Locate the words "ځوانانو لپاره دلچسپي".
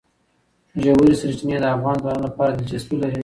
2.03-2.95